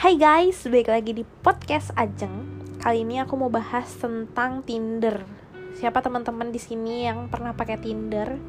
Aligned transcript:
Hai 0.00 0.16
guys, 0.16 0.64
balik 0.64 0.88
lagi 0.88 1.12
di 1.12 1.28
podcast 1.44 1.92
Ajeng. 1.92 2.64
Kali 2.80 3.04
ini 3.04 3.20
aku 3.20 3.36
mau 3.36 3.52
bahas 3.52 3.84
tentang 4.00 4.64
Tinder. 4.64 5.28
Siapa 5.76 6.00
teman-teman 6.00 6.48
di 6.48 6.56
sini 6.56 7.04
yang 7.04 7.28
pernah 7.28 7.52
pakai 7.52 7.76
Tinder? 7.76 8.40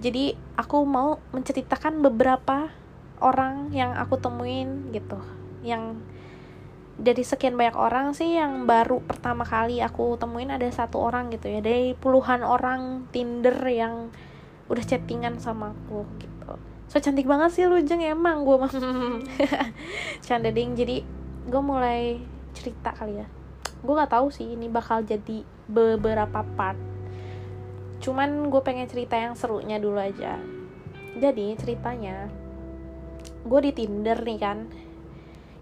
Jadi 0.00 0.32
aku 0.56 0.80
mau 0.88 1.20
menceritakan 1.36 2.00
beberapa 2.00 2.72
orang 3.20 3.68
yang 3.76 3.92
aku 3.92 4.24
temuin 4.24 4.88
gitu, 4.96 5.20
yang 5.60 6.00
dari 6.96 7.28
sekian 7.28 7.60
banyak 7.60 7.76
orang 7.76 8.16
sih 8.16 8.40
yang 8.40 8.64
baru 8.64 9.04
pertama 9.04 9.44
kali 9.44 9.84
aku 9.84 10.16
temuin 10.16 10.48
ada 10.48 10.64
satu 10.72 10.96
orang 10.96 11.28
gitu 11.28 11.52
ya 11.52 11.60
dari 11.60 11.92
puluhan 11.92 12.40
orang 12.40 13.04
Tinder 13.12 13.60
yang 13.68 14.08
udah 14.72 14.84
chattingan 14.88 15.44
sama 15.44 15.76
aku 15.76 16.08
gitu 16.24 16.29
so 16.90 16.98
cantik 16.98 17.30
banget 17.30 17.54
sih 17.54 17.64
lu 17.70 17.78
jeng 17.86 18.02
emang 18.02 18.42
gue 18.42 18.56
mah. 18.58 18.72
Canda 20.26 20.50
ding. 20.50 20.74
Jadi 20.74 21.06
gue 21.46 21.62
mulai 21.62 22.18
cerita 22.50 22.90
kali 22.90 23.22
ya. 23.22 23.26
Gue 23.80 23.94
nggak 23.94 24.10
tahu 24.10 24.34
sih 24.34 24.58
ini 24.58 24.66
bakal 24.66 25.06
jadi 25.06 25.46
beberapa 25.70 26.42
part. 26.58 26.76
Cuman 28.02 28.50
gue 28.50 28.60
pengen 28.66 28.90
cerita 28.90 29.14
yang 29.14 29.38
serunya 29.38 29.78
dulu 29.78 30.02
aja. 30.02 30.34
Jadi 31.14 31.54
ceritanya 31.62 32.26
gue 33.46 33.60
di 33.62 33.70
Tinder 33.70 34.18
nih 34.26 34.40
kan. 34.42 34.58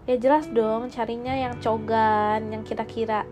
Ya 0.09 0.17
jelas 0.17 0.49
dong 0.49 0.89
carinya 0.89 1.37
yang 1.37 1.61
cogan 1.61 2.49
yang 2.49 2.65
kita 2.65 2.81
kira 2.89 3.29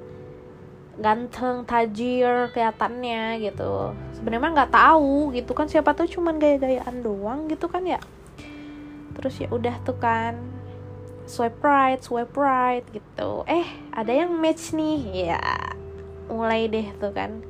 ganteng 0.98 1.64
tajir 1.64 2.50
kelihatannya 2.52 3.42
gitu. 3.46 3.94
Sebenarnya 4.18 4.66
nggak 4.66 4.74
tahu 4.74 5.32
gitu 5.38 5.54
kan 5.54 5.70
siapa 5.70 5.94
tuh 5.94 6.10
cuman 6.10 6.42
gaya-gayaan 6.42 7.06
doang 7.06 7.46
gitu 7.46 7.70
kan 7.70 7.86
ya. 7.86 8.02
Terus 9.14 9.38
ya 9.38 9.50
udah 9.54 9.78
tuh 9.86 9.98
kan 9.98 10.38
swipe 11.30 11.62
right 11.62 12.02
swipe 12.02 12.34
right 12.34 12.86
gitu. 12.90 13.46
Eh 13.46 13.66
ada 13.94 14.10
yang 14.10 14.34
match 14.34 14.74
nih 14.74 15.32
ya. 15.34 15.42
Mulai 16.28 16.66
deh 16.68 16.88
tuh 16.98 17.14
kan. 17.14 17.46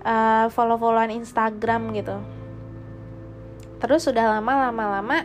Uh, 0.00 0.48
follow-followan 0.50 1.12
Instagram 1.14 1.94
gitu. 1.94 2.18
Terus 3.80 4.04
sudah 4.04 4.38
lama 4.38 4.68
lama 4.68 4.84
lama 5.00 5.18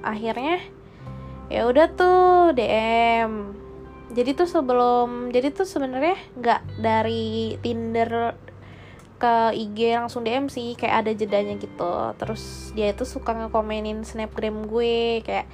akhirnya 0.00 0.64
ya 1.52 1.68
udah 1.68 1.86
tuh 1.92 2.56
DM 2.56 3.52
jadi 4.10 4.34
tuh 4.34 4.48
sebelum 4.50 5.30
jadi 5.30 5.54
tuh 5.54 5.66
sebenarnya 5.66 6.18
nggak 6.34 6.60
dari 6.82 7.54
Tinder 7.62 8.34
ke 9.20 9.52
IG 9.52 9.78
langsung 10.00 10.24
DM 10.24 10.48
sih 10.48 10.72
kayak 10.74 11.04
ada 11.04 11.12
jedanya 11.12 11.54
gitu. 11.60 11.92
Terus 12.16 12.72
dia 12.72 12.90
itu 12.90 13.04
suka 13.04 13.36
ngekomenin 13.36 14.02
snapgram 14.02 14.64
gue 14.64 15.20
kayak 15.20 15.46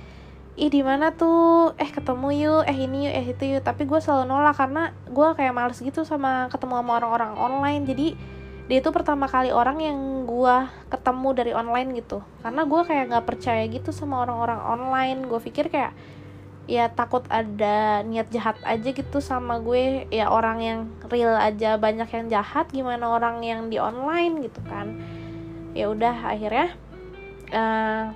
ih 0.57 0.71
di 0.73 0.81
mana 0.87 1.13
tuh? 1.13 1.75
Eh 1.77 1.91
ketemu 1.91 2.29
yuk 2.33 2.63
eh 2.65 2.79
ini 2.79 3.11
yuk 3.11 3.15
eh 3.19 3.27
itu 3.35 3.45
yuk. 3.59 3.63
Tapi 3.67 3.85
gue 3.85 3.99
selalu 3.99 4.31
nolak 4.31 4.55
karena 4.57 4.95
gue 5.11 5.29
kayak 5.35 5.53
males 5.53 5.83
gitu 5.83 6.07
sama 6.07 6.47
ketemu 6.49 6.81
sama 6.81 6.93
orang-orang 7.03 7.33
online. 7.35 7.83
Jadi 7.85 8.07
dia 8.67 8.79
itu 8.83 8.91
pertama 8.95 9.27
kali 9.27 9.51
orang 9.51 9.83
yang 9.83 9.99
gue 10.25 10.57
ketemu 10.89 11.29
dari 11.35 11.53
online 11.53 11.91
gitu. 11.99 12.23
Karena 12.47 12.63
gue 12.65 12.81
kayak 12.87 13.05
nggak 13.11 13.27
percaya 13.27 13.67
gitu 13.67 13.91
sama 13.91 14.23
orang-orang 14.23 14.63
online. 14.63 15.27
Gue 15.27 15.43
pikir 15.43 15.69
kayak 15.75 15.91
ya 16.67 16.91
takut 16.91 17.23
ada 17.31 18.03
niat 18.03 18.27
jahat 18.35 18.59
aja 18.67 18.91
gitu 18.91 19.23
sama 19.23 19.63
gue. 19.63 20.11
Ya 20.11 20.29
orang 20.29 20.59
yang 20.63 20.81
real 21.07 21.35
aja 21.39 21.79
banyak 21.79 22.11
yang 22.11 22.27
jahat 22.31 22.67
gimana 22.75 23.07
orang 23.07 23.41
yang 23.43 23.71
di 23.71 23.79
online 23.79 24.51
gitu 24.51 24.61
kan. 24.67 24.99
Ya 25.73 25.87
udah 25.89 26.15
akhirnya 26.27 26.75
uh, 27.55 28.11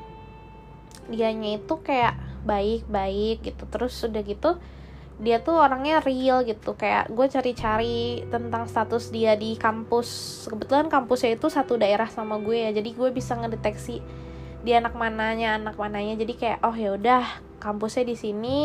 dianya 1.06 1.62
itu 1.62 1.74
kayak 1.80 2.18
baik-baik 2.42 3.46
gitu. 3.46 3.64
Terus 3.70 3.94
udah 4.02 4.22
gitu 4.26 4.50
dia 5.20 5.36
tuh 5.38 5.60
orangnya 5.60 6.02
real 6.02 6.42
gitu. 6.42 6.74
Kayak 6.74 7.12
gue 7.14 7.26
cari-cari 7.30 8.26
tentang 8.34 8.66
status 8.66 9.14
dia 9.14 9.38
di 9.38 9.54
kampus. 9.54 10.42
Kebetulan 10.50 10.90
kampusnya 10.90 11.38
itu 11.38 11.46
satu 11.46 11.78
daerah 11.78 12.10
sama 12.10 12.42
gue 12.42 12.66
ya. 12.66 12.70
Jadi 12.74 12.98
gue 12.98 13.08
bisa 13.14 13.38
ngedeteksi 13.38 14.02
dia 14.60 14.80
anak 14.80 14.94
mananya 14.96 15.56
anak 15.56 15.76
mananya. 15.80 16.14
Jadi 16.20 16.32
kayak 16.36 16.58
oh 16.64 16.76
ya 16.76 16.96
udah 16.96 17.24
kampusnya 17.60 18.08
di 18.08 18.16
sini 18.16 18.60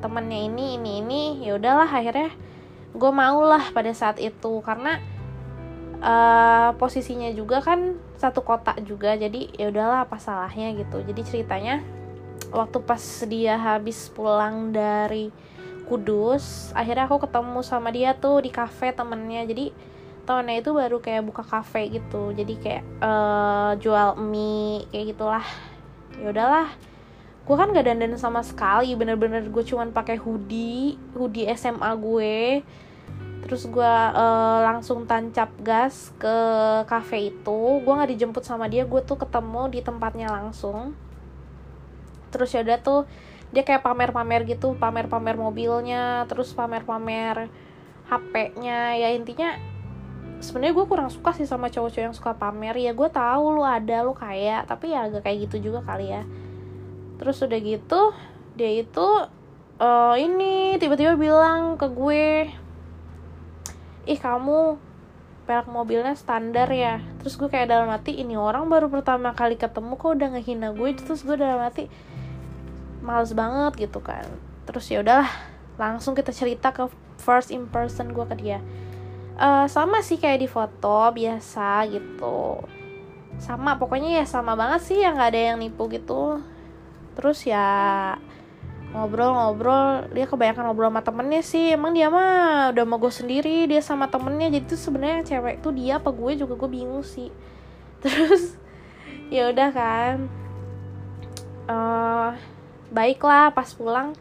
temennya 0.00 0.40
ini 0.48 0.66
ini 0.80 0.90
ini. 1.04 1.22
Ya 1.44 1.56
udahlah 1.56 1.88
akhirnya 1.88 2.32
gue 2.94 3.10
mau 3.12 3.40
lah 3.44 3.72
pada 3.72 3.92
saat 3.92 4.16
itu. 4.20 4.60
Karena 4.64 5.00
uh, 6.00 6.70
posisinya 6.80 7.32
juga 7.36 7.60
kan 7.60 7.96
satu 8.16 8.40
kota 8.40 8.72
juga 8.84 9.16
jadi 9.18 9.52
ya 9.56 9.68
udahlah 9.68 10.08
apa 10.08 10.16
salahnya 10.16 10.72
gitu. 10.80 11.04
Jadi 11.04 11.20
ceritanya 11.24 11.84
waktu 12.54 12.78
pas 12.84 13.02
dia 13.28 13.56
habis 13.58 14.08
pulang 14.12 14.72
dari 14.72 15.32
Kudus 15.84 16.72
akhirnya 16.72 17.04
aku 17.04 17.28
ketemu 17.28 17.60
sama 17.60 17.92
dia 17.92 18.16
tuh 18.16 18.40
di 18.40 18.48
cafe 18.48 18.96
temennya. 18.96 19.44
Jadi 19.44 19.68
temennya 20.24 20.60
itu 20.64 20.70
baru 20.72 20.98
kayak 20.98 21.22
buka 21.28 21.44
cafe 21.44 21.92
gitu. 21.92 22.32
Jadi 22.32 22.54
kayak 22.58 22.84
uh, 23.00 23.72
jual 23.78 24.16
mie 24.18 24.88
kayak 24.90 25.14
gitulah. 25.14 25.46
Ya 26.18 26.26
udahlah. 26.32 26.68
Gue 27.44 27.56
kan 27.60 27.68
gak 27.76 27.84
dandan 27.84 28.16
sama 28.16 28.40
sekali 28.40 28.96
bener-bener 28.96 29.44
gue 29.52 29.64
cuman 29.68 29.92
pakai 29.92 30.16
hoodie 30.16 30.96
hoodie 31.12 31.48
SMA 31.54 31.90
gue. 32.00 32.64
Terus 33.44 33.68
gue 33.68 33.94
uh, 34.16 34.60
langsung 34.64 35.04
tancap 35.04 35.52
gas 35.60 36.10
ke 36.16 36.36
cafe 36.88 37.28
itu. 37.28 37.60
Gue 37.84 37.92
nggak 37.92 38.10
dijemput 38.16 38.40
sama 38.40 38.72
dia 38.72 38.88
gue 38.88 39.00
tuh 39.04 39.20
ketemu 39.20 39.68
di 39.68 39.84
tempatnya 39.84 40.32
langsung. 40.32 40.96
Terus 42.32 42.50
ya 42.56 42.64
udah 42.64 42.80
tuh 42.80 43.00
dia 43.54 43.62
kayak 43.62 43.86
pamer-pamer 43.86 44.42
gitu 44.50 44.74
pamer-pamer 44.74 45.38
mobilnya 45.38 46.26
terus 46.26 46.50
pamer-pamer 46.50 47.46
HP-nya 48.10 48.98
ya 48.98 49.14
intinya 49.14 49.54
sebenarnya 50.44 50.76
gue 50.76 50.86
kurang 50.86 51.08
suka 51.08 51.32
sih 51.32 51.48
sama 51.48 51.72
cowok-cowok 51.72 52.04
yang 52.04 52.16
suka 52.16 52.36
pamer. 52.36 52.76
Ya 52.76 52.92
gue 52.92 53.08
tahu 53.08 53.56
lu 53.56 53.64
ada 53.64 54.04
lu 54.04 54.12
kaya 54.12 54.62
tapi 54.68 54.92
ya 54.92 55.08
agak 55.08 55.24
kayak 55.24 55.48
gitu 55.48 55.72
juga 55.72 55.80
kali 55.80 56.12
ya. 56.12 56.22
Terus 57.16 57.40
udah 57.40 57.60
gitu 57.64 58.00
dia 58.54 58.70
itu 58.84 59.06
uh, 59.80 60.14
ini 60.14 60.76
tiba-tiba 60.76 61.16
bilang 61.16 61.80
ke 61.80 61.88
gue 61.90 62.52
ih 64.04 64.20
kamu 64.20 64.76
pelak 65.48 65.68
mobilnya 65.72 66.12
standar 66.12 66.68
ya? 66.68 67.00
Terus 67.24 67.40
gue 67.40 67.48
kayak 67.48 67.72
dalam 67.72 67.88
hati 67.88 68.20
ini 68.20 68.36
orang 68.36 68.68
baru 68.68 68.92
pertama 68.92 69.32
kali 69.32 69.56
ketemu 69.56 69.96
kok 69.96 70.12
udah 70.20 70.28
ngehina 70.36 70.76
gue. 70.76 70.92
Terus 70.92 71.24
gue 71.24 71.40
dalam 71.40 71.64
hati 71.64 71.88
males 73.00 73.32
banget 73.32 73.88
gitu 73.88 74.04
kan. 74.04 74.28
Terus 74.68 74.84
ya 74.92 75.00
udahlah 75.00 75.28
langsung 75.80 76.12
kita 76.14 76.30
cerita 76.30 76.70
ke 76.70 76.86
first 77.18 77.50
impression 77.50 78.12
gue 78.12 78.24
ke 78.28 78.36
dia 78.38 78.60
uh, 79.38 79.66
sama 79.66 80.00
sih 80.00 80.18
kayak 80.18 80.42
di 80.42 80.48
foto 80.50 81.10
biasa 81.10 81.86
gitu. 81.90 82.62
Sama 83.42 83.76
pokoknya 83.76 84.22
ya 84.22 84.24
sama 84.26 84.54
banget 84.54 84.80
sih 84.86 84.98
yang 85.02 85.18
nggak 85.18 85.30
ada 85.34 85.40
yang 85.52 85.56
nipu 85.58 85.90
gitu. 85.90 86.40
Terus 87.14 87.46
ya 87.46 87.66
ngobrol-ngobrol 88.94 90.06
dia 90.14 90.26
kebanyakan 90.30 90.70
ngobrol 90.70 90.90
sama 90.90 91.02
temennya 91.02 91.42
sih. 91.42 91.74
Emang 91.74 91.94
dia 91.94 92.10
mah 92.10 92.70
udah 92.70 92.84
mau 92.86 92.98
gue 93.02 93.12
sendiri 93.12 93.66
dia 93.66 93.82
sama 93.82 94.06
temennya. 94.06 94.54
Jadi 94.54 94.64
tuh 94.70 94.80
sebenarnya 94.80 95.26
cewek 95.26 95.62
tuh 95.62 95.74
dia 95.74 95.98
apa 95.98 96.10
gue 96.14 96.32
juga 96.38 96.54
gue 96.54 96.70
bingung 96.70 97.02
sih. 97.02 97.30
Terus 98.02 98.54
ya 99.30 99.50
udah 99.50 99.68
kan. 99.74 100.16
Uh, 101.64 102.36
baiklah 102.92 103.48
pas 103.56 103.72
pulang 103.72 104.12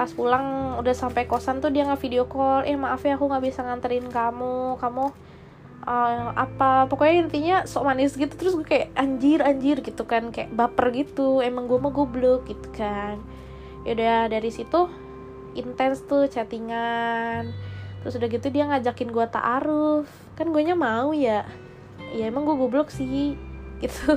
pas 0.00 0.08
pulang 0.08 0.80
udah 0.80 0.96
sampai 0.96 1.28
kosan 1.28 1.60
tuh 1.60 1.68
dia 1.68 1.84
nge 1.84 2.00
video 2.00 2.24
call 2.24 2.64
eh 2.64 2.72
maaf 2.72 3.04
ya 3.04 3.20
aku 3.20 3.28
nggak 3.28 3.44
bisa 3.44 3.60
nganterin 3.60 4.08
kamu 4.08 4.80
kamu 4.80 5.12
uh, 5.84 6.32
apa? 6.36 6.88
Pokoknya 6.88 7.14
intinya 7.28 7.56
sok 7.68 7.84
manis 7.84 8.16
gitu 8.16 8.32
terus 8.32 8.56
gue 8.56 8.66
kayak 8.66 8.88
anjir 8.96 9.44
anjir 9.44 9.80
gitu 9.84 10.04
kan 10.04 10.32
kayak 10.32 10.52
baper 10.52 10.92
gitu 10.92 11.40
emang 11.44 11.68
gue 11.68 11.78
mau 11.80 11.92
goblok 11.92 12.48
gitu 12.48 12.68
kan. 12.72 13.20
Yaudah 13.84 14.28
dari 14.28 14.50
situ 14.52 14.88
intens 15.56 16.04
tuh 16.04 16.28
chattingan. 16.28 17.52
Terus 18.00 18.16
udah 18.16 18.28
gitu 18.32 18.48
dia 18.48 18.64
ngajakin 18.68 19.12
gue 19.12 19.26
taaruf. 19.28 20.08
Kan 20.36 20.52
gue 20.52 20.62
nya 20.64 20.76
mau 20.76 21.12
ya? 21.12 21.44
Ya 22.16 22.24
emang 22.28 22.48
gue 22.48 22.56
goblok 22.56 22.88
sih 22.88 23.36
gitu 23.84 24.16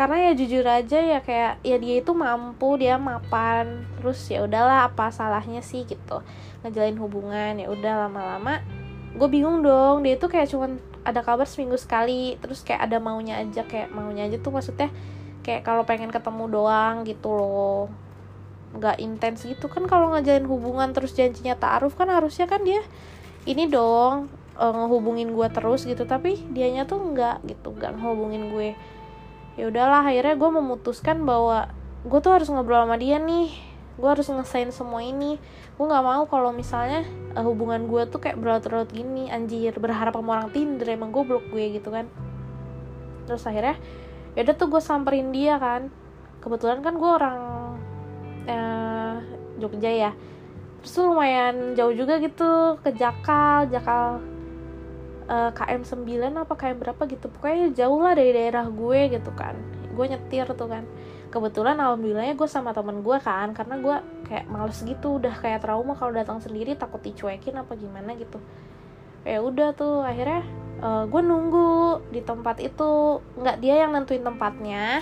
karena 0.00 0.16
ya 0.16 0.32
jujur 0.32 0.64
aja 0.64 0.96
ya 0.96 1.20
kayak 1.20 1.60
ya 1.60 1.76
dia 1.76 2.00
itu 2.00 2.16
mampu 2.16 2.80
dia 2.80 2.96
mapan. 2.96 3.84
Terus 4.00 4.32
ya 4.32 4.48
udahlah 4.48 4.88
apa 4.88 5.12
salahnya 5.12 5.60
sih 5.60 5.84
gitu. 5.84 6.24
Ngejalin 6.64 6.96
hubungan 6.96 7.60
ya 7.60 7.68
udah 7.68 8.08
lama-lama 8.08 8.64
gue 9.12 9.28
bingung 9.28 9.60
dong. 9.60 10.00
Dia 10.00 10.16
itu 10.16 10.24
kayak 10.24 10.48
cuman 10.48 10.80
ada 11.04 11.20
kabar 11.20 11.44
seminggu 11.44 11.76
sekali. 11.76 12.40
Terus 12.40 12.64
kayak 12.64 12.88
ada 12.88 12.96
maunya 12.96 13.44
aja 13.44 13.60
kayak 13.68 13.92
maunya 13.92 14.24
aja 14.24 14.40
tuh 14.40 14.56
maksudnya 14.56 14.88
kayak 15.44 15.68
kalau 15.68 15.84
pengen 15.84 16.08
ketemu 16.08 16.48
doang 16.48 17.04
gitu 17.04 17.36
loh. 17.36 17.92
Nggak 18.72 19.04
intens 19.04 19.44
gitu. 19.44 19.68
Kan 19.68 19.84
kalau 19.84 20.16
ngajalin 20.16 20.48
hubungan 20.48 20.96
terus 20.96 21.12
janjinya 21.12 21.60
taaruf 21.60 21.92
kan 22.00 22.08
harusnya 22.08 22.48
kan 22.48 22.64
dia 22.64 22.80
ini 23.44 23.68
dong 23.68 24.32
uh, 24.56 24.72
ngehubungin 24.72 25.36
gue 25.36 25.48
terus 25.52 25.84
gitu. 25.84 26.08
Tapi 26.08 26.40
dianya 26.56 26.88
tuh 26.88 27.04
nggak 27.04 27.44
gitu 27.44 27.76
nggak 27.76 28.00
ngehubungin 28.00 28.48
gue 28.48 28.72
ya 29.58 29.66
udahlah 29.66 30.06
akhirnya 30.06 30.34
gue 30.38 30.50
memutuskan 30.50 31.22
bahwa 31.26 31.70
gue 32.06 32.18
tuh 32.22 32.32
harus 32.32 32.48
ngobrol 32.48 32.86
sama 32.86 32.96
dia 33.00 33.18
nih. 33.18 33.50
Gue 34.00 34.08
harus 34.08 34.26
ngesain 34.30 34.72
semua 34.72 35.04
ini. 35.04 35.36
Gue 35.76 35.84
nggak 35.84 36.04
mau 36.04 36.24
kalau 36.24 36.54
misalnya 36.54 37.04
uh, 37.36 37.44
hubungan 37.44 37.84
gue 37.90 38.08
tuh 38.08 38.22
kayak 38.22 38.40
berlarut-larut 38.40 38.88
gini. 38.88 39.28
Anjir 39.28 39.76
berharap 39.76 40.16
sama 40.16 40.40
orang 40.40 40.48
Tinder 40.54 40.88
emang 40.88 41.12
gue 41.12 41.24
blok 41.26 41.44
gue 41.52 41.76
gitu 41.76 41.92
kan. 41.92 42.08
Terus 43.28 43.44
akhirnya 43.44 43.76
ya 44.38 44.46
udah 44.46 44.56
tuh 44.56 44.68
gue 44.70 44.80
samperin 44.80 45.28
dia 45.34 45.60
kan. 45.60 45.92
Kebetulan 46.40 46.80
kan 46.80 46.94
gue 46.96 47.10
orang 47.10 47.38
uh, 48.48 49.16
Jogja 49.60 49.92
ya. 49.92 50.12
Terus 50.80 50.92
tuh 50.96 51.12
lumayan 51.12 51.76
jauh 51.76 51.92
juga 51.92 52.16
gitu 52.16 52.80
ke 52.80 52.96
Jakal. 52.96 53.68
Jakal 53.68 54.29
uh, 55.30 55.50
KM 55.54 55.86
9 55.86 56.42
apa 56.42 56.54
KM 56.58 56.76
berapa 56.82 57.02
gitu. 57.06 57.30
Pokoknya 57.30 57.70
jauh 57.70 58.02
lah 58.02 58.18
dari 58.18 58.34
daerah 58.34 58.66
gue 58.66 59.14
gitu 59.14 59.30
kan. 59.38 59.54
Gue 59.94 60.10
nyetir 60.10 60.50
tuh 60.50 60.66
kan. 60.66 60.84
Kebetulan 61.30 61.78
alhamdulillahnya 61.78 62.34
gue 62.34 62.48
sama 62.50 62.74
temen 62.74 63.06
gue 63.06 63.16
kan 63.22 63.54
karena 63.54 63.78
gue 63.78 63.96
kayak 64.26 64.50
males 64.50 64.82
gitu 64.82 65.22
udah 65.22 65.30
kayak 65.38 65.62
trauma 65.62 65.94
kalau 65.94 66.10
datang 66.10 66.42
sendiri 66.42 66.74
takut 66.74 66.98
dicuekin 66.98 67.54
apa 67.54 67.78
gimana 67.78 68.18
gitu. 68.18 68.42
Ya 69.22 69.38
udah 69.38 69.70
tuh 69.78 70.02
akhirnya 70.02 70.42
uh, 70.82 71.06
gue 71.06 71.22
nunggu 71.22 72.02
di 72.10 72.20
tempat 72.26 72.58
itu. 72.58 73.22
Nggak 73.38 73.56
dia 73.62 73.86
yang 73.86 73.94
nentuin 73.94 74.26
tempatnya. 74.26 74.98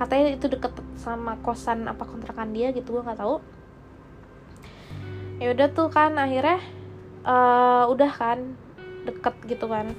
Katanya 0.00 0.32
itu 0.32 0.48
deket 0.48 0.72
sama 0.96 1.36
kosan 1.44 1.84
apa 1.84 2.04
kontrakan 2.08 2.56
dia 2.56 2.72
gitu 2.72 2.96
gue 2.96 3.02
nggak 3.04 3.20
tahu. 3.20 3.36
Ya 5.36 5.52
udah 5.52 5.68
tuh 5.68 5.92
kan 5.92 6.16
akhirnya 6.16 6.64
uh, 7.28 7.84
udah 7.92 8.08
kan 8.16 8.56
deket 9.06 9.34
gitu 9.46 9.70
kan. 9.70 9.94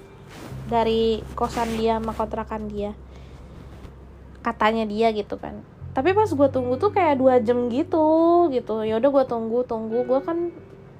Dari 0.67 1.23
kosan 1.33 1.79
dia 1.79 1.97
sama 1.97 2.11
kontrakan 2.11 2.67
dia. 2.67 2.91
Katanya 4.43 4.83
dia 4.83 5.15
gitu 5.15 5.39
kan. 5.39 5.63
Tapi 5.97 6.13
pas 6.13 6.29
gue 6.29 6.49
tunggu 6.53 6.77
tuh 6.77 6.93
kayak 6.93 7.17
dua 7.17 7.39
jam 7.41 7.71
gitu 7.71 8.47
gitu. 8.53 8.85
Ya 8.85 8.99
udah 8.99 9.09
gue 9.09 9.25
tunggu 9.25 9.63
tunggu. 9.65 10.05
Gue 10.05 10.19
kan 10.21 10.53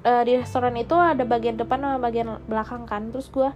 uh, 0.07 0.24
di 0.25 0.39
restoran 0.39 0.74
itu 0.80 0.95
ada 0.95 1.21
bagian 1.27 1.59
depan 1.59 1.83
sama 1.83 2.00
bagian 2.01 2.42
belakang 2.50 2.88
kan. 2.89 3.13
Terus 3.13 3.30
gue 3.30 3.51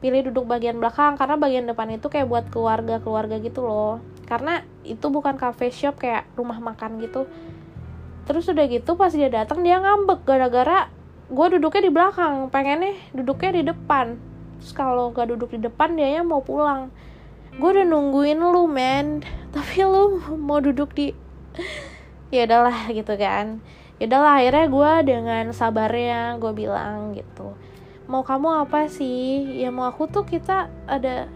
pilih 0.00 0.32
duduk 0.32 0.48
bagian 0.48 0.80
belakang 0.80 1.20
karena 1.20 1.36
bagian 1.36 1.68
depan 1.68 1.92
itu 1.92 2.08
kayak 2.08 2.26
buat 2.26 2.48
keluarga 2.48 2.98
keluarga 2.98 3.36
gitu 3.38 3.62
loh. 3.62 4.00
Karena 4.26 4.64
itu 4.82 5.06
bukan 5.12 5.36
cafe 5.36 5.70
shop 5.70 6.00
kayak 6.00 6.26
rumah 6.34 6.58
makan 6.58 6.98
gitu. 7.04 7.28
Terus 8.24 8.48
udah 8.48 8.66
gitu 8.66 8.94
pas 8.96 9.12
dia 9.12 9.28
datang 9.28 9.60
dia 9.62 9.78
ngambek 9.78 10.26
gara-gara 10.26 10.88
gue 11.30 11.46
duduknya 11.56 11.82
di 11.86 11.92
belakang 11.94 12.34
pengennya 12.50 12.98
duduknya 13.14 13.50
di 13.54 13.62
depan. 13.70 14.18
Terus 14.58 14.72
kalau 14.74 15.14
gak 15.14 15.30
duduk 15.30 15.54
di 15.54 15.62
depan 15.62 15.94
dia 15.94 16.20
mau 16.26 16.42
pulang. 16.42 16.90
Gue 17.54 17.70
udah 17.70 17.86
nungguin 17.86 18.42
lu 18.42 18.66
men. 18.66 19.22
Tapi 19.54 19.86
lu 19.86 20.18
mau 20.36 20.58
duduk 20.58 20.90
di 20.92 21.14
ya 22.34 22.50
udahlah 22.50 22.90
gitu 22.90 23.14
kan. 23.14 23.62
Ya 24.02 24.10
udahlah 24.10 24.42
akhirnya 24.42 24.66
gue 24.66 24.92
dengan 25.06 25.44
sabarnya 25.54 26.34
gue 26.42 26.52
bilang 26.52 27.14
gitu. 27.14 27.54
Mau 28.10 28.26
kamu 28.26 28.66
apa 28.66 28.90
sih? 28.90 29.62
Ya 29.62 29.70
mau 29.70 29.86
aku 29.86 30.10
tuh 30.10 30.26
kita 30.26 30.66
ada 30.90 31.30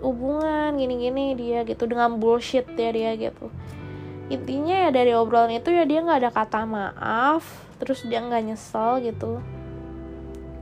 hubungan 0.00 0.72
gini-gini 0.80 1.36
dia 1.36 1.68
gitu. 1.68 1.84
Dengan 1.84 2.16
bullshit 2.16 2.64
ya 2.80 2.90
dia 2.96 3.12
gitu. 3.20 3.52
Intinya 4.32 4.88
ya 4.88 4.90
dari 4.90 5.12
obrolan 5.12 5.52
itu 5.52 5.68
ya 5.68 5.84
dia 5.84 6.00
nggak 6.00 6.20
ada 6.24 6.30
kata 6.32 6.64
maaf 6.64 7.44
terus 7.84 8.02
dia 8.08 8.24
nggak 8.24 8.50
nyesel 8.50 9.04
gitu. 9.04 9.44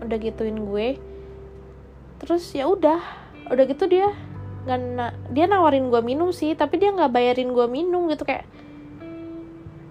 Udah 0.02 0.18
gituin 0.18 0.58
gue. 0.66 0.98
Terus 2.18 2.44
ya 2.52 2.66
udah 2.66 3.00
udah 3.50 3.64
gitu 3.66 3.86
dia 3.86 4.10
nggak 4.62 4.80
na 4.94 5.10
dia 5.34 5.50
nawarin 5.50 5.90
gue 5.90 5.98
minum 6.06 6.30
sih 6.30 6.54
tapi 6.54 6.78
dia 6.78 6.94
nggak 6.94 7.10
bayarin 7.10 7.50
gue 7.50 7.66
minum 7.66 8.06
gitu 8.06 8.22
kayak 8.22 8.46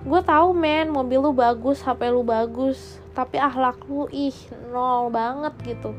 gue 0.08 0.22
tahu 0.24 0.56
men 0.56 0.88
mobil 0.88 1.20
lu 1.20 1.36
bagus 1.36 1.84
hp 1.84 2.00
lu 2.08 2.24
bagus 2.24 2.98
tapi 3.12 3.36
ahlak 3.36 3.84
lu 3.92 4.08
ih 4.08 4.36
nol 4.72 5.12
banget 5.12 5.52
gitu. 5.68 5.92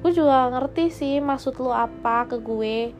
Gue 0.00 0.16
juga 0.16 0.48
ngerti 0.48 0.88
sih 0.88 1.14
maksud 1.20 1.60
lu 1.60 1.68
apa 1.68 2.24
ke 2.24 2.40
gue. 2.40 2.96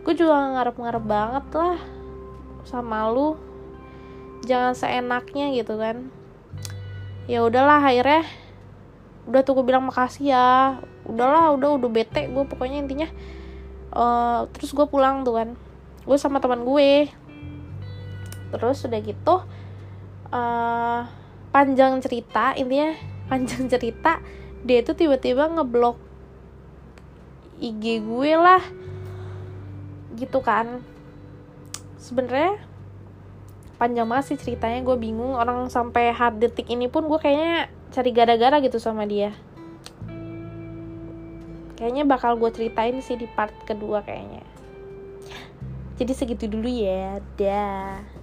Gue 0.00 0.14
juga 0.16 0.56
ngarep-ngarep 0.56 1.04
banget 1.04 1.46
lah 1.52 1.78
sama 2.64 3.12
lu. 3.12 3.36
Jangan 4.48 4.72
seenaknya 4.72 5.52
gitu 5.52 5.76
kan 5.76 6.08
ya 7.28 7.44
udahlah 7.44 7.84
akhirnya 7.84 8.24
udah 9.28 9.44
tuh 9.44 9.60
gue 9.60 9.64
bilang 9.68 9.84
makasih 9.84 10.32
ya. 10.32 10.48
Udahlah 11.04 11.52
udah 11.52 11.76
udah 11.76 11.90
bete 11.92 12.26
gue 12.26 12.44
pokoknya 12.48 12.80
intinya. 12.80 13.08
Uh, 13.92 14.48
terus 14.56 14.72
gue 14.72 14.88
pulang 14.88 15.22
tuh 15.22 15.36
kan. 15.36 15.48
Gue 16.08 16.16
sama 16.16 16.40
teman 16.40 16.64
gue. 16.64 17.12
Terus 18.48 18.80
udah 18.88 19.00
gitu 19.04 19.44
uh, 20.32 21.00
panjang 21.52 22.00
cerita 22.00 22.56
intinya 22.56 22.96
panjang 23.28 23.68
cerita 23.68 24.24
dia 24.64 24.80
tuh 24.80 24.96
tiba-tiba 24.96 25.52
ngeblok 25.52 26.00
IG 27.60 28.00
gue 28.00 28.32
lah. 28.40 28.64
Gitu 30.16 30.40
kan. 30.40 30.80
Sebenarnya 32.00 32.67
panjang 33.78 34.10
banget 34.10 34.34
sih 34.34 34.38
ceritanya 34.38 34.82
gue 34.82 34.96
bingung. 34.98 35.38
Orang 35.38 35.70
sampai 35.70 36.10
hard 36.10 36.42
detik 36.42 36.66
ini 36.68 36.90
pun 36.90 37.06
gue 37.06 37.16
kayaknya 37.16 37.70
cari 37.94 38.10
gara-gara 38.10 38.58
gitu 38.60 38.82
sama 38.82 39.06
dia. 39.06 39.32
Kayaknya 41.78 42.04
bakal 42.10 42.34
gue 42.36 42.50
ceritain 42.50 42.98
sih 42.98 43.14
di 43.14 43.30
part 43.30 43.54
kedua 43.62 44.02
kayaknya. 44.02 44.42
Jadi 45.98 46.12
segitu 46.14 46.50
dulu 46.50 46.66
ya 46.66 47.22
dah 47.38 48.17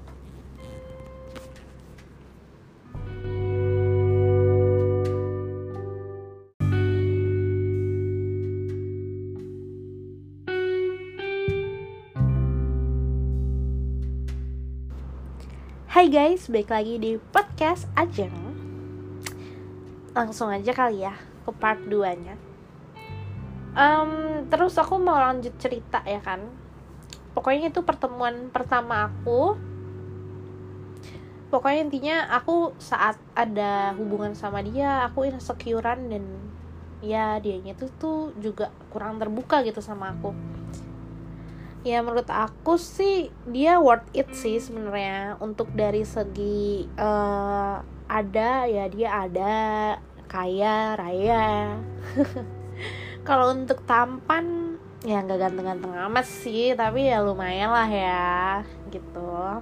Hai 15.96 16.12
guys, 16.12 16.52
balik 16.52 16.76
lagi 16.76 17.00
di 17.00 17.16
podcast 17.16 17.88
Ajeng. 17.96 18.36
Langsung 20.12 20.52
aja 20.52 20.76
kali 20.76 21.08
ya 21.08 21.16
ke 21.48 21.56
part 21.56 21.80
2 21.88 22.20
nya 22.20 22.36
um, 23.80 24.44
terus 24.52 24.76
aku 24.76 25.00
mau 25.00 25.16
lanjut 25.16 25.56
cerita 25.56 26.04
ya 26.04 26.20
kan. 26.20 26.52
Pokoknya 27.32 27.72
itu 27.72 27.80
pertemuan 27.88 28.52
pertama 28.52 29.08
aku. 29.08 29.56
Pokoknya 31.48 31.88
intinya 31.88 32.28
aku 32.28 32.76
saat 32.76 33.16
ada 33.32 33.96
hubungan 33.96 34.36
sama 34.36 34.60
dia 34.68 35.08
aku 35.08 35.32
insecurean 35.32 36.12
dan 36.12 36.28
ya 37.00 37.40
dianya 37.40 37.72
tuh 37.72 37.88
tuh 37.96 38.20
juga 38.44 38.68
kurang 38.92 39.16
terbuka 39.16 39.64
gitu 39.64 39.80
sama 39.80 40.12
aku 40.12 40.55
ya 41.86 42.02
menurut 42.02 42.26
aku 42.28 42.82
sih 42.82 43.30
dia 43.46 43.78
worth 43.78 44.10
it 44.18 44.28
sih 44.34 44.58
sebenarnya. 44.58 45.38
Untuk 45.38 45.70
dari 45.78 46.02
segi 46.02 46.90
uh, 46.98 47.80
ada 48.10 48.66
ya 48.66 48.90
dia 48.90 49.10
ada. 49.30 49.56
Kaya 50.26 50.98
raya. 50.98 51.78
Kalau 53.28 53.54
untuk 53.54 53.86
tampan 53.86 54.76
ya 55.06 55.22
nggak 55.22 55.38
ganteng-ganteng 55.38 55.94
amat 56.10 56.26
sih. 56.26 56.74
Tapi 56.74 57.14
ya 57.14 57.22
lumayan 57.22 57.70
lah 57.70 57.88
ya 57.88 58.66
gitu 58.90 59.62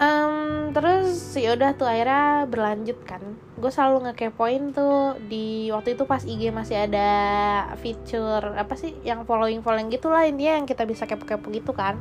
um, 0.00 0.72
terus 0.72 1.36
yaudah 1.36 1.76
tuh 1.76 1.86
akhirnya 1.86 2.48
berlanjut 2.48 2.98
kan. 3.04 3.20
Gue 3.60 3.68
selalu 3.68 4.10
ngekepoin 4.10 4.72
tuh 4.72 5.20
di 5.28 5.68
waktu 5.68 5.94
itu 5.94 6.08
pas 6.08 6.24
IG 6.24 6.50
masih 6.50 6.88
ada 6.88 7.10
fitur 7.78 8.56
apa 8.56 8.74
sih 8.74 8.96
yang 9.04 9.28
following 9.28 9.60
following 9.60 9.92
gitu 9.92 10.08
lah 10.08 10.24
intinya 10.24 10.58
yang 10.58 10.66
kita 10.66 10.88
bisa 10.88 11.04
kepo-kepo 11.04 11.52
gitu 11.52 11.76
kan. 11.76 12.00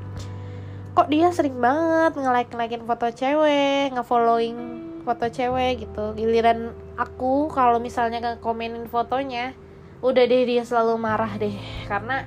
Kok 0.96 1.12
dia 1.12 1.30
sering 1.36 1.60
banget 1.60 2.16
nge 2.16 2.88
foto 2.88 3.08
cewek 3.12 3.94
nge-following 3.94 4.58
foto 5.04 5.26
cewek 5.28 5.84
gitu. 5.84 6.16
Giliran 6.16 6.72
aku 6.96 7.52
kalau 7.52 7.78
misalnya 7.84 8.24
ke 8.24 8.32
komenin 8.40 8.88
fotonya 8.88 9.52
udah 10.00 10.24
deh 10.24 10.48
dia 10.48 10.64
selalu 10.64 10.96
marah 10.96 11.36
deh. 11.36 11.56
Karena 11.92 12.24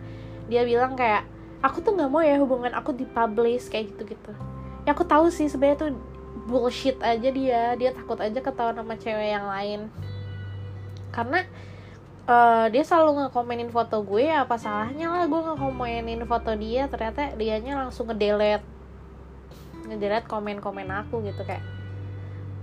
dia 0.53 0.69
bilang 0.69 0.93
kayak 0.93 1.25
aku 1.65 1.81
tuh 1.81 1.97
nggak 1.97 2.11
mau 2.13 2.21
ya 2.21 2.37
hubungan 2.37 2.75
aku 2.77 2.93
dipublish 2.93 3.71
kayak 3.73 3.95
gitu 3.95 4.13
gitu 4.13 4.52
ya 4.83 4.91
aku 4.95 5.07
tahu 5.07 5.31
sih 5.31 5.47
sebenarnya 5.47 5.79
tuh 5.79 5.91
bullshit 6.47 6.99
aja 7.03 7.29
dia. 7.31 7.63
Dia 7.79 7.91
takut 7.95 8.19
aja 8.19 8.39
ketahuan 8.39 8.77
sama 8.77 8.95
cewek 8.99 9.29
yang 9.31 9.47
lain. 9.47 9.81
Karena 11.15 11.45
uh, 12.27 12.67
dia 12.73 12.83
selalu 12.83 13.27
ngekomenin 13.27 13.71
foto 13.71 14.03
gue 14.03 14.27
ya 14.27 14.43
apa 14.43 14.57
salahnya 14.59 15.13
lah 15.13 15.25
gue 15.29 15.41
ngekomenin 15.41 16.23
foto 16.27 16.53
dia. 16.59 16.91
Ternyata 16.91 17.39
dianya 17.39 17.87
langsung 17.87 18.11
ngedelete. 18.11 18.67
Ngedelete 19.87 20.27
komen-komen 20.27 20.89
aku 20.91 21.23
gitu 21.27 21.43
kayak 21.43 21.63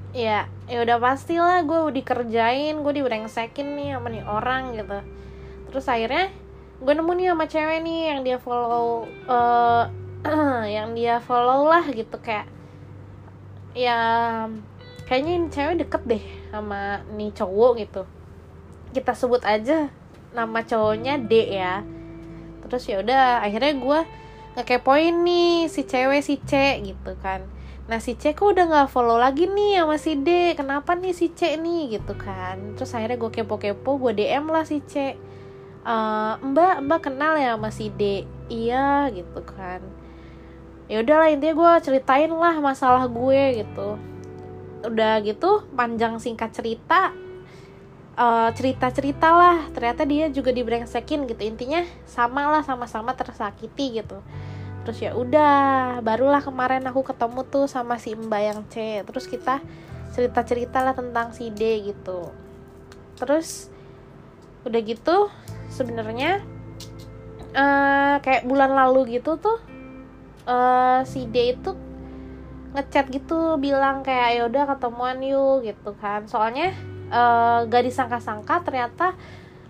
ya 0.09 0.49
ya 0.65 0.81
udah 0.81 0.97
pastilah 0.97 1.61
gue 1.69 2.01
dikerjain 2.01 2.81
gue 2.81 2.93
dibrengsekin 2.97 3.77
nih 3.77 3.93
sama 3.93 4.09
nih 4.09 4.25
orang 4.25 4.73
gitu. 4.73 4.97
Terus 5.69 5.85
akhirnya 5.85 6.33
gue 6.79 6.93
nemu 6.95 7.11
nih 7.13 7.27
sama 7.29 7.45
cewek 7.45 7.79
nih 7.85 7.99
yang 8.09 8.19
dia 8.25 8.37
follow 8.41 9.05
uh, 9.29 9.85
yang 10.75 10.91
dia 10.95 11.23
follow 11.23 11.71
lah 11.71 11.87
gitu 11.95 12.19
kayak 12.19 12.47
ya 13.71 13.97
kayaknya 15.07 15.31
ini 15.39 15.47
cewek 15.47 15.75
deket 15.85 16.01
deh 16.05 16.23
sama 16.51 17.05
nih 17.15 17.31
cowok 17.31 17.71
gitu. 17.79 18.01
Kita 18.91 19.13
sebut 19.15 19.41
aja 19.45 19.87
nama 20.35 20.59
cowoknya 20.65 21.21
D 21.23 21.33
ya. 21.55 21.85
Terus 22.65 22.83
ya 22.85 23.01
udah 23.01 23.41
akhirnya 23.41 23.73
gue 23.79 23.99
ngekepoin 24.59 25.15
nih 25.23 25.71
si 25.71 25.81
cewek 25.87 26.21
si 26.25 26.35
C 26.43 26.83
gitu 26.83 27.15
kan. 27.23 27.45
Nah 27.89 27.97
si 27.97 28.13
C 28.19 28.35
kok 28.35 28.53
udah 28.53 28.69
nggak 28.69 28.91
follow 28.93 29.17
lagi 29.17 29.47
nih 29.47 29.81
sama 29.81 29.95
si 29.97 30.13
D. 30.19 30.53
Kenapa 30.53 30.93
nih 30.99 31.15
si 31.15 31.31
C 31.31 31.55
nih 31.55 31.97
gitu 31.97 32.13
kan. 32.19 32.75
Terus 32.75 32.91
akhirnya 32.91 33.17
gue 33.17 33.31
kepo-kepo 33.31 33.97
gue 33.97 34.11
DM 34.13 34.45
lah 34.51 34.67
si 34.67 34.83
C. 34.83 35.15
Uh, 35.79 36.35
mbak 36.43 36.85
mbak 36.85 37.07
kenal 37.07 37.39
ya 37.39 37.55
sama 37.55 37.71
si 37.71 37.87
D? 37.87 38.27
Iya 38.49 39.09
gitu 39.15 39.41
kan 39.45 39.98
ya 40.89 41.05
udahlah 41.05 41.29
intinya 41.29 41.53
gue 41.53 41.71
ceritain 41.85 42.33
lah 42.33 42.57
masalah 42.57 43.05
gue 43.05 43.63
gitu. 43.63 43.95
Udah 44.83 45.21
gitu 45.21 45.69
panjang 45.77 46.17
singkat 46.17 46.49
cerita 46.51 47.13
uh, 48.17 48.49
cerita-cerita 48.51 49.29
lah. 49.29 49.57
Ternyata 49.71 50.03
dia 50.03 50.27
juga 50.33 50.49
dibrengsekin 50.49 51.29
gitu. 51.29 51.41
Intinya 51.45 51.85
sama 52.09 52.49
lah 52.49 52.65
sama-sama 52.65 53.13
tersakiti 53.13 54.01
gitu. 54.01 54.19
Terus 54.83 54.97
ya 54.99 55.11
udah 55.13 56.01
barulah 56.01 56.41
kemarin 56.41 56.81
aku 56.89 57.05
ketemu 57.05 57.45
tuh 57.45 57.69
sama 57.69 58.01
si 58.01 58.17
mbak 58.17 58.41
yang 58.41 58.59
C. 58.67 59.05
Terus 59.05 59.29
kita 59.29 59.61
cerita 60.09 60.41
cerita 60.41 60.81
lah 60.81 60.97
tentang 60.97 61.31
si 61.37 61.53
D 61.53 61.93
gitu. 61.93 62.33
Terus 63.15 63.69
udah 64.65 64.81
gitu 64.83 65.29
sebenarnya 65.69 66.41
uh, 67.55 68.17
kayak 68.19 68.43
bulan 68.43 68.73
lalu 68.73 69.21
gitu 69.21 69.39
tuh 69.39 69.61
uh, 70.49 71.05
si 71.05 71.29
D 71.29 71.53
itu 71.53 71.77
ngechat 72.73 73.09
gitu 73.13 73.57
bilang 73.61 74.01
kayak 74.01 74.29
ya 74.37 74.41
udah 74.49 74.63
ketemuan 74.75 75.21
yuk 75.21 75.61
gitu 75.61 75.93
kan. 76.01 76.25
Soalnya 76.25 76.73
uh, 77.13 77.69
gak 77.69 77.85
disangka-sangka 77.85 78.65
ternyata 78.65 79.13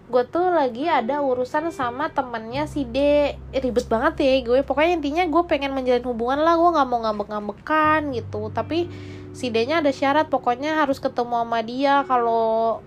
gue 0.10 0.26
tuh 0.26 0.50
lagi 0.50 0.90
ada 0.90 1.22
urusan 1.22 1.70
sama 1.70 2.10
temennya 2.10 2.66
si 2.66 2.88
D. 2.88 3.30
Ribet 3.54 3.86
banget 3.92 4.24
ya 4.24 4.32
gue. 4.42 4.60
Pokoknya 4.66 4.98
intinya 4.98 5.24
gue 5.28 5.44
pengen 5.46 5.76
menjalin 5.76 6.08
hubungan 6.08 6.42
lah 6.42 6.58
gue 6.58 6.70
nggak 6.74 6.88
mau 6.90 7.00
ngambek-ngambekan 7.06 8.10
gitu. 8.16 8.50
Tapi 8.50 8.90
si 9.36 9.54
D 9.54 9.70
nya 9.70 9.84
ada 9.84 9.94
syarat 9.94 10.28
pokoknya 10.32 10.82
harus 10.82 10.98
ketemu 10.98 11.46
sama 11.46 11.60
dia 11.62 12.02
kalau 12.10 12.82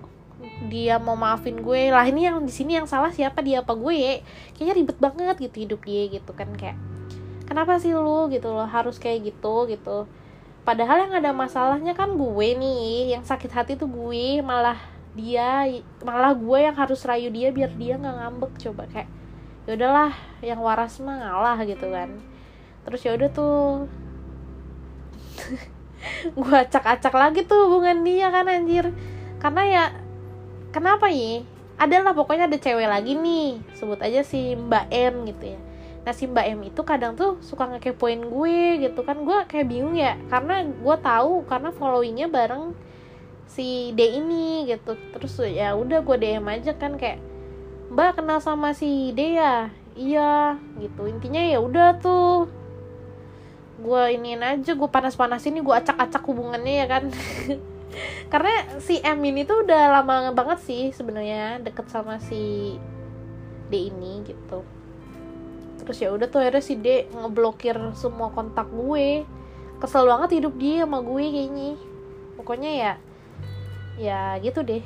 dia 0.66 0.98
mau 0.98 1.14
maafin 1.14 1.62
gue. 1.62 1.94
Lah 1.94 2.02
ini 2.04 2.26
yang 2.26 2.42
di 2.42 2.50
sini 2.50 2.74
yang 2.74 2.90
salah 2.90 3.14
siapa 3.14 3.38
dia 3.40 3.62
apa 3.62 3.78
gue? 3.78 4.26
Kayaknya 4.58 4.74
ribet 4.74 4.98
banget 4.98 5.36
gitu 5.38 5.56
hidup 5.62 5.80
dia 5.86 6.10
gitu 6.10 6.34
kan 6.34 6.50
kayak 6.58 6.74
kenapa 7.52 7.76
sih 7.76 7.92
lu? 7.92 8.32
gitu 8.32 8.48
loh 8.48 8.64
harus 8.64 8.96
kayak 8.96 9.28
gitu 9.28 9.68
gitu. 9.68 10.08
Padahal 10.64 11.04
yang 11.04 11.12
ada 11.20 11.36
masalahnya 11.36 11.92
kan 11.92 12.16
gue 12.16 12.48
nih 12.56 13.12
yang 13.12 13.20
sakit 13.28 13.52
hati 13.52 13.72
tuh 13.76 13.92
gue 13.92 14.40
malah 14.40 14.80
dia 15.12 15.68
malah 16.00 16.32
gue 16.32 16.58
yang 16.64 16.72
harus 16.72 17.04
rayu 17.04 17.28
dia 17.28 17.52
biar 17.52 17.68
dia 17.76 18.00
nggak 18.00 18.16
ngambek 18.16 18.52
coba 18.56 18.88
kayak 18.88 19.10
ya 19.68 19.76
udahlah 19.76 20.16
yang 20.40 20.64
waras 20.64 20.96
mah 21.04 21.20
ngalah 21.20 21.60
gitu 21.68 21.92
kan. 21.92 22.16
Terus 22.88 23.00
ya 23.04 23.12
udah 23.20 23.28
tuh. 23.28 23.84
Gue 26.34 26.56
acak-acak 26.56 27.14
lagi 27.14 27.46
tuh 27.46 27.70
hubungan 27.70 28.02
dia 28.02 28.26
kan 28.34 28.48
anjir. 28.50 28.90
Karena 29.38 29.62
ya 29.68 29.84
kenapa 30.74 31.06
ya? 31.12 31.46
Adalah 31.78 32.10
pokoknya 32.10 32.50
ada 32.50 32.58
cewek 32.58 32.90
lagi 32.90 33.14
nih. 33.14 33.62
Sebut 33.78 34.02
aja 34.02 34.26
si 34.26 34.58
Mbak 34.58 34.86
M 34.90 35.14
gitu 35.30 35.44
ya 35.54 35.60
nah 36.02 36.10
si 36.10 36.26
Mbak 36.26 36.46
M 36.58 36.60
itu 36.66 36.82
kadang 36.82 37.14
tuh 37.14 37.38
suka 37.38 37.70
ngekepoin 37.70 38.26
gue 38.26 38.58
gitu 38.82 39.00
kan. 39.06 39.22
Gue 39.22 39.38
kayak 39.46 39.66
bingung 39.70 39.94
ya 39.94 40.18
karena 40.26 40.66
gue 40.66 40.96
tahu 40.98 41.46
karena 41.46 41.70
followingnya 41.70 42.26
bareng 42.26 42.74
si 43.46 43.94
D 43.94 44.18
ini 44.18 44.66
gitu. 44.66 44.98
Terus 45.14 45.34
ya 45.46 45.78
udah 45.78 46.02
gue 46.02 46.16
DM 46.18 46.46
aja 46.50 46.74
kan 46.74 46.98
kayak 46.98 47.22
mbak 47.92 48.18
kenal 48.18 48.42
sama 48.42 48.74
si 48.74 49.14
D 49.14 49.38
ya? 49.38 49.70
Iya 49.94 50.58
gitu. 50.82 51.06
Intinya 51.06 51.42
ya 51.42 51.58
udah 51.62 51.98
tuh 52.02 52.50
gue 53.82 54.02
iniin 54.14 54.42
aja 54.42 54.78
gue 54.78 54.88
panas-panas 54.90 55.42
ini 55.46 55.58
gue 55.58 55.74
acak-acak 55.74 56.22
hubungannya 56.26 56.74
ya 56.82 56.86
kan. 56.90 57.04
Karena 58.32 58.80
si 58.80 58.98
M 59.04 59.20
ini 59.22 59.44
tuh 59.44 59.62
udah 59.62 60.00
lama 60.00 60.32
banget 60.34 60.58
sih 60.64 60.90
sebenarnya 60.90 61.60
deket 61.62 61.86
sama 61.92 62.18
si 62.18 62.74
D 63.70 63.92
ini 63.92 64.24
gitu 64.26 64.81
terus 65.82 65.98
ya 65.98 66.14
udah 66.14 66.26
tuh 66.30 66.40
akhirnya 66.42 66.62
si 66.64 66.74
D 66.78 67.10
ngeblokir 67.10 67.76
semua 67.98 68.30
kontak 68.30 68.70
gue. 68.70 69.26
Kesel 69.82 70.06
banget 70.06 70.38
hidup 70.38 70.54
dia 70.56 70.86
sama 70.86 71.02
gue 71.02 71.24
kayaknya. 71.26 71.70
Pokoknya 72.38 72.70
ya 72.70 72.92
ya 73.98 74.20
gitu 74.40 74.62
deh. 74.62 74.82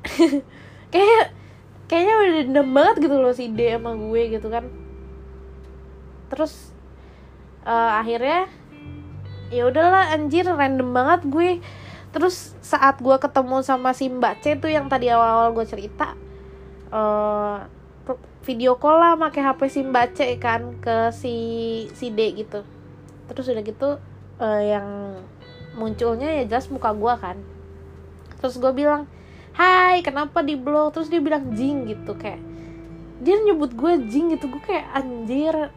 Kayak 0.92 1.36
kayaknya 1.86 2.14
udah 2.16 2.32
dendam 2.46 2.68
banget 2.72 2.96
gitu 3.06 3.16
loh 3.18 3.34
si 3.34 3.52
D 3.52 3.60
sama 3.76 3.94
gue 3.94 4.22
gitu 4.32 4.48
kan. 4.48 4.64
Terus 6.32 6.72
uh, 7.68 8.00
akhirnya 8.00 8.48
ya 9.50 9.66
udahlah 9.66 10.14
anjir 10.14 10.48
random 10.48 10.90
banget 10.90 11.20
gue. 11.28 11.50
Terus 12.10 12.58
saat 12.64 12.98
gue 12.98 13.16
ketemu 13.22 13.62
sama 13.62 13.94
si 13.94 14.10
Mbak 14.10 14.34
C 14.42 14.58
tuh 14.58 14.70
yang 14.72 14.90
tadi 14.90 15.06
awal-awal 15.12 15.54
gue 15.54 15.66
cerita 15.68 16.18
uh, 16.90 17.79
video 18.40 18.80
call 18.80 18.96
lah 18.96 19.12
pakai 19.20 19.44
HP 19.44 19.60
si 19.68 19.80
Mbak 19.84 20.06
C 20.16 20.18
kan 20.40 20.62
ke 20.80 21.12
si 21.12 21.34
si 21.92 22.08
D 22.08 22.32
gitu. 22.32 22.64
Terus 23.28 23.46
udah 23.52 23.64
gitu 23.64 23.88
uh, 24.40 24.62
yang 24.64 25.20
munculnya 25.76 26.40
ya 26.40 26.44
jelas 26.48 26.72
muka 26.72 26.96
gue 26.96 27.14
kan. 27.20 27.36
Terus 28.40 28.56
gue 28.56 28.72
bilang 28.72 29.04
hai 29.54 30.00
kenapa 30.00 30.40
di 30.40 30.56
blog 30.56 30.96
terus 30.96 31.12
dia 31.12 31.20
bilang 31.20 31.52
jing 31.52 31.84
gitu 31.84 32.16
kayak. 32.16 32.40
Dia 33.20 33.36
nyebut 33.44 33.76
gue 33.76 34.08
jing 34.08 34.32
gitu 34.32 34.48
gue 34.48 34.62
kayak 34.64 34.88
anjir 34.96 35.68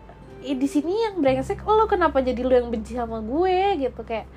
eh, 0.44 0.56
di 0.56 0.68
sini 0.68 1.12
yang 1.12 1.20
brengsek 1.20 1.60
lo 1.68 1.84
kenapa 1.92 2.24
jadi 2.24 2.40
lo 2.48 2.56
yang 2.56 2.72
benci 2.72 2.96
sama 2.96 3.20
gue? 3.20 3.84
Gitu 3.84 4.02
kayak. 4.08 4.28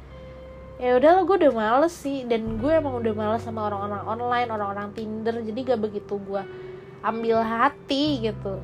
Ya 0.77 0.99
udah 0.99 1.11
lo 1.15 1.31
gue 1.31 1.47
udah 1.47 1.55
males 1.55 1.95
sih 1.95 2.27
dan 2.27 2.59
gue 2.59 2.69
emang 2.75 2.99
udah 2.99 3.15
males 3.15 3.47
sama 3.47 3.71
orang-orang 3.71 4.03
online 4.05 4.49
orang-orang 4.51 4.89
tinder 4.93 5.41
jadi 5.41 5.73
gak 5.73 5.81
begitu 5.81 6.21
gue 6.21 6.66
ambil 7.03 7.43
hati 7.43 8.21
gitu. 8.25 8.61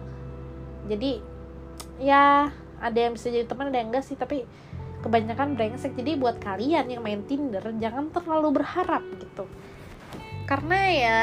Jadi 0.88 1.20
ya 2.02 2.50
ada 2.82 2.98
yang 2.98 3.14
bisa 3.14 3.30
jadi 3.30 3.46
teman 3.46 3.70
ada 3.70 3.78
yang 3.78 3.94
enggak 3.94 4.06
sih 4.06 4.18
tapi 4.18 4.44
kebanyakan 5.02 5.58
brengsek. 5.58 5.94
Jadi 5.98 6.18
buat 6.18 6.38
kalian 6.38 6.88
yang 6.88 7.02
main 7.02 7.26
Tinder 7.26 7.62
jangan 7.78 8.08
terlalu 8.14 8.62
berharap 8.62 9.02
gitu. 9.18 9.44
Karena 10.46 10.78
ya 10.90 11.20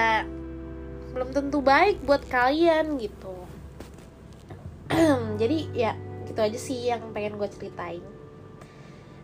belum 1.14 1.34
tentu 1.34 1.60
baik 1.64 2.04
buat 2.06 2.24
kalian 2.28 3.00
gitu. 3.02 3.36
Jadi 5.42 5.58
ya 5.74 5.94
gitu 6.30 6.40
aja 6.40 6.60
sih 6.60 6.90
yang 6.90 7.10
pengen 7.12 7.42
gue 7.42 7.50
ceritain. 7.50 8.04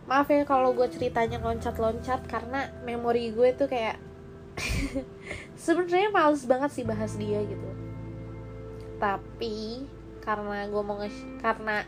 Maaf 0.05 0.29
ya 0.29 0.45
kalau 0.45 0.73
gue 0.77 0.85
ceritanya 0.89 1.41
loncat-loncat 1.41 2.29
karena 2.29 2.69
memori 2.85 3.33
gue 3.33 3.49
tuh 3.57 3.65
kayak 3.65 3.97
sebenarnya 5.65 6.09
males 6.11 6.43
banget 6.45 6.71
sih 6.71 6.85
bahas 6.85 7.13
dia 7.15 7.41
gitu. 7.43 7.69
Tapi 8.97 9.85
karena 10.23 10.65
gue 10.65 10.81
mau 10.81 10.97
nge 10.97 11.11
karena 11.39 11.85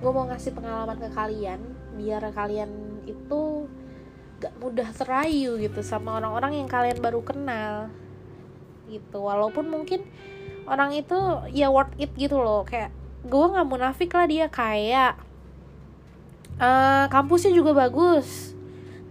gue 0.00 0.10
mau 0.10 0.24
ngasih 0.26 0.52
pengalaman 0.56 0.98
ke 0.98 1.08
kalian 1.12 1.60
biar 1.94 2.22
kalian 2.34 2.70
itu 3.06 3.68
gak 4.42 4.54
mudah 4.58 4.90
terayu 4.90 5.54
gitu 5.60 5.80
sama 5.84 6.18
orang-orang 6.18 6.64
yang 6.64 6.68
kalian 6.68 6.98
baru 6.98 7.20
kenal. 7.22 7.92
Gitu 8.88 9.18
walaupun 9.18 9.68
mungkin 9.68 10.04
orang 10.64 10.96
itu 10.96 11.16
ya 11.52 11.68
worth 11.68 11.94
it 12.00 12.10
gitu 12.16 12.40
loh. 12.40 12.64
Kayak 12.64 12.90
gue 13.24 13.44
nggak 13.52 13.68
munafik 13.68 14.10
lah 14.12 14.26
dia 14.28 14.46
kayak 14.48 15.16
uh, 16.58 17.06
kampusnya 17.12 17.52
juga 17.52 17.76
bagus. 17.86 18.52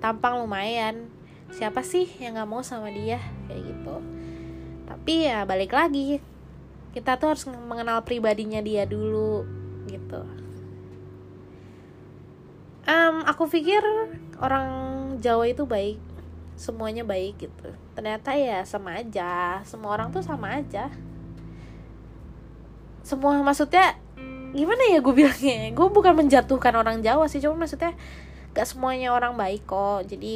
Tampang 0.03 0.43
lumayan 0.43 1.12
siapa 1.53 1.86
sih 1.86 2.10
yang 2.17 2.33
nggak 2.33 2.50
mau 2.50 2.65
sama 2.65 2.89
dia? 2.89 3.22
Kayak 3.45 3.62
gitu. 3.69 3.95
Tapi 4.89 5.13
ya 5.29 5.45
balik 5.45 5.72
lagi 5.72 6.19
kita 6.93 7.17
tuh 7.17 7.33
harus 7.33 7.45
mengenal 7.50 8.05
pribadinya 8.05 8.62
dia 8.62 8.86
dulu 8.86 9.45
gitu. 9.89 10.22
Um, 12.83 13.24
aku 13.24 13.48
pikir 13.48 13.81
orang 14.38 14.67
Jawa 15.24 15.48
itu 15.50 15.63
baik 15.65 15.98
semuanya 16.53 17.01
baik 17.01 17.50
gitu. 17.50 17.69
Ternyata 17.98 18.38
ya 18.38 18.62
sama 18.65 19.01
aja 19.01 19.62
semua 19.65 19.98
orang 19.98 20.13
tuh 20.13 20.22
sama 20.22 20.62
aja. 20.62 20.93
Semua 23.01 23.41
maksudnya 23.41 23.98
gimana 24.53 24.83
ya 24.93 25.01
gue 25.01 25.13
bilangnya? 25.13 25.74
Gue 25.74 25.88
bukan 25.89 26.13
menjatuhkan 26.13 26.74
orang 26.77 27.01
Jawa 27.01 27.25
sih 27.25 27.41
cuma 27.41 27.65
maksudnya 27.65 27.98
gak 28.53 28.69
semuanya 28.69 29.10
orang 29.10 29.33
baik 29.33 29.65
kok 29.65 30.05
jadi 30.05 30.33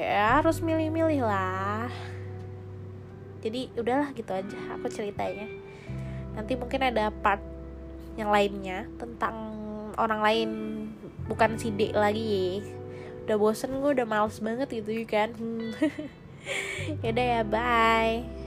ya 0.00 0.40
harus 0.40 0.64
milih-milih 0.64 1.20
lah. 1.20 1.92
Jadi 3.44 3.70
udahlah 3.76 4.10
gitu 4.16 4.32
aja 4.32 4.58
aku 4.74 4.88
ceritanya. 4.88 5.46
Nanti 6.32 6.56
mungkin 6.56 6.80
ada 6.80 7.12
part 7.12 7.44
yang 8.16 8.32
lainnya 8.32 8.88
tentang 8.98 9.36
orang 10.00 10.20
lain 10.24 10.50
bukan 11.28 11.60
si 11.60 11.68
D 11.70 11.92
lagi. 11.92 12.64
Udah 13.28 13.36
bosen 13.36 13.78
gue 13.84 13.92
udah 14.00 14.08
males 14.08 14.40
banget 14.40 14.80
gitu 14.80 15.04
kan? 15.04 15.36
Yaudah 17.04 17.26
ya 17.28 17.42
bye 17.44 18.37